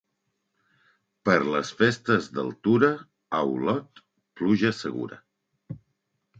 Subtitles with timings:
[1.29, 2.91] Per les Festes del Tura,
[3.43, 4.05] a Olot,
[4.43, 5.25] pluja segura.